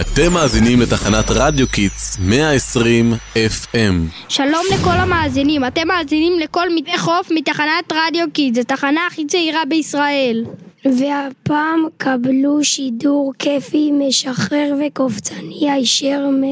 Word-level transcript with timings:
אתם 0.00 0.32
מאזינים 0.32 0.80
לתחנת 0.80 1.24
רדיו 1.30 1.68
Kids 1.68 2.18
120 2.20 3.12
FM. 3.34 4.26
שלום 4.28 4.62
לכל 4.74 4.90
המאזינים, 4.90 5.64
אתם 5.64 5.88
מאזינים 5.88 6.38
לכל 6.38 6.74
מטה 6.74 6.98
חוף 6.98 7.30
מתחנת 7.30 7.92
רדיו 7.92 8.26
Kids, 8.32 8.56
זו 8.56 8.64
תחנה 8.64 9.00
הכי 9.06 9.26
צעירה 9.26 9.64
בישראל. 9.68 10.44
והפעם 10.84 11.86
קבלו 11.96 12.64
שידור 12.64 13.32
כיפי, 13.38 13.90
משחרר 13.92 14.74
וקופצני 14.86 15.70
הישר 15.70 16.26
מ... 16.26 16.42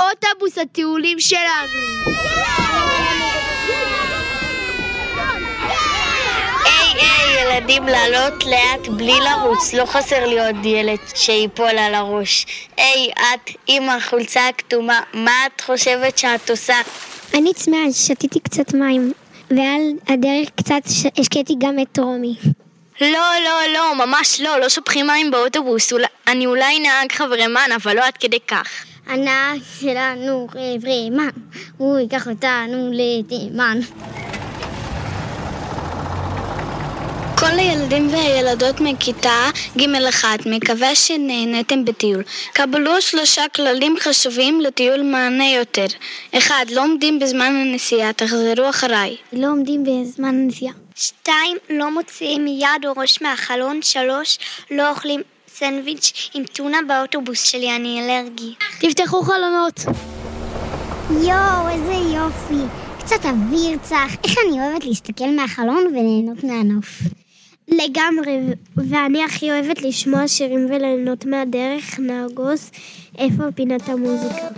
אוטובוס 0.00 0.58
הטיולים 0.58 1.20
שלנו. 1.20 1.44
היי 6.64 7.00
היי 7.00 7.43
ילדים 7.56 7.86
לעלות 7.86 8.44
לאט 8.46 8.88
בלי 8.88 9.12
לרוץ, 9.20 9.74
לא 9.74 9.84
חסר 9.86 10.26
לי 10.26 10.46
עוד 10.46 10.64
ילד 10.66 10.98
שיפול 11.14 11.78
על 11.78 11.94
הראש. 11.94 12.46
היי 12.76 13.10
את 13.12 13.50
עם 13.66 13.88
החולצה 13.88 14.48
הכתומה, 14.48 15.00
מה 15.12 15.46
את 15.46 15.60
חושבת 15.60 16.18
שאת 16.18 16.50
עושה? 16.50 16.74
אני 17.34 17.54
צמאה, 17.54 17.92
שתיתי 17.92 18.40
קצת 18.40 18.74
מים, 18.74 19.12
ועל 19.50 19.82
הדרך 20.08 20.48
קצת 20.56 20.82
השקיתי 21.18 21.54
גם 21.58 21.78
את 21.78 21.98
רומי. 21.98 22.34
לא, 23.00 23.08
לא, 23.44 23.72
לא, 23.74 24.06
ממש 24.06 24.40
לא, 24.40 24.60
לא 24.60 24.68
שופכים 24.68 25.06
מים 25.06 25.30
באוטובוס. 25.30 25.92
אולי- 25.92 26.06
אני 26.26 26.46
אולי 26.46 26.78
נהג 26.78 27.12
חברמן, 27.12 27.68
אבל 27.82 27.96
לא 27.96 28.06
עד 28.06 28.16
כדי 28.16 28.38
כך. 28.48 28.68
הנהג 29.06 29.58
שלנו 29.80 30.48
חברמן, 30.50 31.28
הוא 31.76 31.98
ייקח 31.98 32.28
אותנו 32.28 32.90
לתימן. 32.92 33.80
כל 37.38 37.58
הילדים 37.58 38.08
והילדות 38.12 38.80
מכיתה 38.80 39.50
ג'1 39.78 40.24
מקווה 40.46 40.94
שנהניתם 40.94 41.84
בטיול. 41.84 42.22
קבלו 42.52 43.02
שלושה 43.02 43.42
כללים 43.54 43.96
חשובים 44.00 44.60
לטיול 44.60 45.02
מענה 45.02 45.50
יותר. 45.50 45.86
אחד, 46.32 46.66
לא 46.72 46.82
עומדים 46.82 47.18
בזמן 47.18 47.54
הנסיעה, 47.54 48.12
תחזרו 48.12 48.70
אחריי. 48.70 49.16
לא 49.32 49.46
עומדים 49.46 49.84
בזמן 49.84 50.28
הנסיעה. 50.28 50.72
שתיים, 50.94 51.56
לא 51.70 51.90
מוציאים 51.90 52.46
יד 52.46 52.86
או 52.86 52.92
ראש 52.96 53.22
מהחלון. 53.22 53.82
שלוש, 53.82 54.38
לא 54.70 54.90
אוכלים 54.90 55.20
סנדוויץ' 55.48 56.30
עם 56.34 56.44
טונה 56.44 56.78
באוטובוס 56.88 57.42
שלי, 57.42 57.76
אני 57.76 58.00
אלרגי. 58.00 58.54
תפתחו 58.80 59.22
חלונות. 59.22 59.80
יואו, 61.10 61.68
איזה 61.68 61.92
יופי. 61.92 62.64
קצת 62.98 63.24
אוויר 63.24 63.78
צח. 63.82 64.16
איך 64.24 64.34
אני 64.46 64.60
אוהבת 64.60 64.84
להסתכל 64.84 65.30
מהחלון 65.36 65.86
וליהנות 65.86 66.44
מהנוף. 66.44 67.23
לגמרי, 67.68 68.38
ואני 68.76 69.24
הכי 69.24 69.50
אוהבת 69.50 69.82
לשמוע 69.82 70.28
שירים 70.28 70.66
וליהנות 70.70 71.26
מהדרך, 71.26 71.98
נהגוס, 71.98 72.70
איפה 73.18 73.42
פינת 73.54 73.88
המוזיקה. 73.88 74.48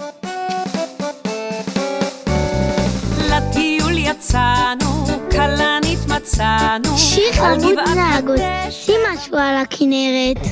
לטיול 3.30 3.98
יצאנו, 3.98 5.06
כלנית 5.30 5.98
מצאנו. 6.16 6.98
שיר 6.98 7.32
חמוד 7.32 7.78
נהגוס, 7.96 8.40
שים 8.70 9.00
משהו 9.12 9.36
על 9.36 9.56
הכנרת. 9.56 10.46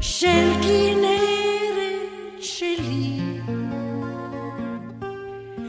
של 0.00 0.52
כנרת 0.62 2.40
שלי. 2.40 3.18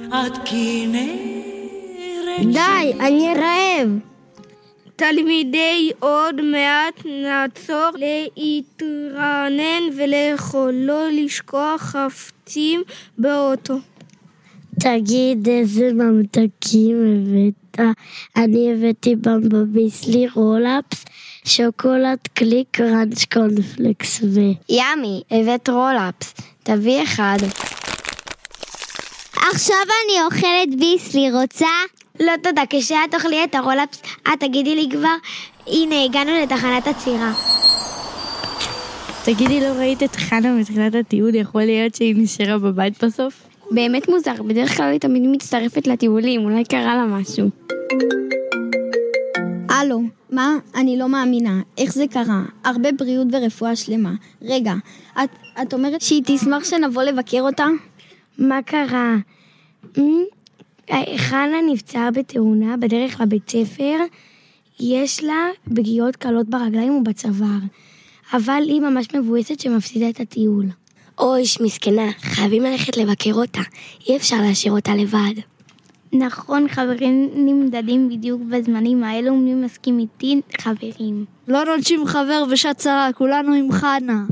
את 0.09 0.37
כנרת 0.45 1.33
די, 2.53 2.93
אני 2.99 3.33
רעב. 3.35 4.12
תלמידי 4.95 5.91
עוד 5.99 6.41
מעט 6.41 7.05
נעצור 7.05 7.89
להתרענן 7.95 9.83
ולאכול, 9.97 10.73
לא 10.73 11.07
לשכוח 11.11 11.81
חפצים 11.81 12.81
באוטו. 13.17 13.75
תגיד 14.79 15.49
איזה 15.49 15.93
ממתקים 15.93 16.97
הבאת. 16.97 17.63
אני 18.35 18.73
הבאתי 18.73 19.15
במבה 19.15 19.65
ביסלי 19.65 20.27
Roll-Ups, 20.33 21.05
שוקולד 21.45 22.19
קליק 22.33 22.67
crunch 22.71 23.25
קורנפלקס 23.25 24.21
ו... 24.23 24.39
ימי, 24.69 25.21
הבאת 25.31 25.69
Roll-Ups. 25.69 26.33
תביא 26.63 27.03
אחד. 27.03 27.37
עכשיו 29.51 29.75
אני 30.05 30.23
אוכלת 30.25 30.79
ביסלי, 30.79 31.31
רוצה? 31.31 31.67
לא 32.19 32.31
תודה, 32.43 32.61
כשאת 32.69 32.97
תאכלי 33.11 33.43
את 33.43 33.55
הרולאפס, 33.55 34.01
את 34.33 34.39
תגידי 34.39 34.75
לי 34.75 34.87
כבר, 34.91 35.15
הנה 35.67 36.03
הגענו 36.03 36.31
לתחנת 36.43 36.87
עצירה. 36.87 37.33
תגידי, 39.25 39.59
לא 39.59 39.65
ראית 39.65 40.03
את 40.03 40.15
חנה 40.15 40.51
מתחילת 40.59 40.95
הטיול? 40.95 41.35
יכול 41.35 41.61
להיות 41.61 41.95
שהיא 41.95 42.15
נשארה 42.17 42.57
בבית 42.57 43.03
בסוף? 43.03 43.47
באמת 43.71 44.09
מוזר, 44.09 44.43
בדרך 44.43 44.77
כלל 44.77 44.91
היא 44.91 44.99
תמיד 44.99 45.23
מצטרפת 45.25 45.87
לטיולים, 45.87 46.43
אולי 46.43 46.63
קרה 46.63 46.95
לה 46.95 47.05
משהו. 47.05 47.49
הלו, 49.69 50.01
מה? 50.29 50.57
אני 50.75 50.97
לא 50.97 51.09
מאמינה. 51.09 51.61
איך 51.77 51.93
זה 51.93 52.05
קרה? 52.07 52.41
הרבה 52.63 52.91
בריאות 52.91 53.27
ורפואה 53.31 53.75
שלמה. 53.75 54.11
רגע, 54.41 54.73
את, 55.23 55.29
את 55.61 55.73
אומרת 55.73 56.01
שהיא 56.01 56.23
תשמח 56.25 56.63
שנבוא 56.63 57.03
לבקר 57.03 57.41
אותה? 57.41 57.67
מה 58.37 58.59
קרה? 58.61 59.15
חנה 61.17 61.57
נפצעה 61.71 62.11
בתאונה 62.11 62.77
בדרך 62.77 63.21
לבית 63.21 63.49
ספר, 63.49 63.97
יש 64.79 65.23
לה 65.23 65.47
פגיעות 65.75 66.15
קלות 66.15 66.49
ברגליים 66.49 66.93
ובצוואר, 66.93 67.59
אבל 68.33 68.63
היא 68.67 68.81
ממש 68.81 69.07
מבואסת 69.15 69.59
שמפסידה 69.59 70.09
את 70.09 70.19
הטיול. 70.19 70.65
אוי, 71.19 71.43
מסכנה, 71.61 72.11
חייבים 72.21 72.63
ללכת 72.63 72.97
לבקר 72.97 73.33
אותה, 73.33 73.61
אי 74.07 74.17
אפשר 74.17 74.37
להשאיר 74.41 74.73
אותה 74.73 74.95
לבד. 74.95 75.33
נכון, 76.13 76.67
חברים 76.67 77.29
נמדדים 77.35 78.09
בדיוק 78.09 78.41
בזמנים 78.49 79.03
האלו, 79.03 79.35
מי 79.35 79.53
מסכים 79.53 79.99
איתי? 79.99 80.41
חברים. 80.61 81.25
לא 81.47 81.65
נוטשים 81.65 82.05
חבר 82.05 82.43
בשעת 82.51 82.77
צרה, 82.77 83.09
כולנו 83.15 83.53
עם 83.53 83.71
חנה. 83.71 84.23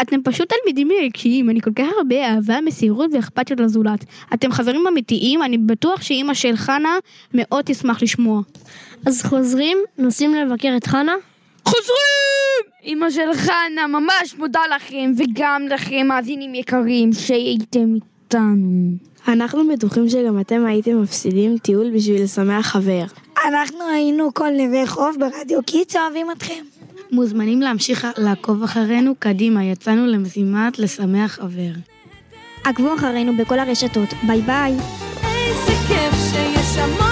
אתם 0.00 0.22
פשוט 0.22 0.52
תלמידים 0.52 0.88
ערכיים, 1.02 1.50
אני 1.50 1.60
כל 1.60 1.70
כך 1.76 1.86
הרבה 1.98 2.26
אהבה, 2.26 2.60
מסירות 2.60 3.10
ואכפתיות 3.14 3.60
לזולת. 3.60 4.04
אתם 4.34 4.52
חברים 4.52 4.86
אמיתיים, 4.86 5.42
אני 5.42 5.58
בטוח 5.58 6.02
שאימא 6.02 6.34
של 6.34 6.56
חנה 6.56 6.98
מאוד 7.34 7.64
תשמח 7.64 8.02
לשמוע. 8.02 8.42
אז 9.06 9.22
חוזרים, 9.22 9.78
נוסעים 9.98 10.34
לבקר 10.34 10.74
את 10.76 10.86
חנה? 10.86 11.14
חוזרים! 11.64 12.72
אמא 12.84 13.10
של 13.10 13.34
חנה, 13.34 13.86
ממש 13.86 14.34
מודה 14.38 14.60
לכם, 14.76 15.12
וגם 15.16 15.62
לכם, 15.70 16.06
מאזינים 16.06 16.54
יקרים, 16.54 17.12
שהייתם 17.12 17.94
איתנו. 17.94 18.90
אנחנו 19.28 19.68
בטוחים 19.68 20.08
שגם 20.08 20.40
אתם 20.40 20.64
הייתם 20.66 21.02
מפסידים 21.02 21.58
טיול 21.58 21.90
בשביל 21.94 22.22
לשמח 22.22 22.66
חבר. 22.66 23.04
אנחנו 23.48 23.88
היינו 23.94 24.34
כל 24.34 24.50
נווה 24.50 24.86
חוף 24.86 25.16
ברדיו 25.16 25.62
קיץ, 25.66 25.96
אוהבים 25.96 26.30
אתכם. 26.30 26.77
מוזמנים 27.12 27.60
להמשיך 27.60 28.06
לעקוב 28.18 28.62
אחרינו 28.62 29.14
קדימה, 29.18 29.64
יצאנו 29.64 30.06
למשימת 30.06 30.78
לשמח 30.78 31.32
חבר. 31.32 31.72
עקבו 32.64 32.94
אחרינו 32.94 33.36
בכל 33.36 33.58
הרשתות, 33.58 34.08
ביי 34.26 34.40
ביי. 34.40 34.72
איזה 34.72 35.72
כיף 35.88 36.14
שיש 36.32 36.76
המון 36.76 37.07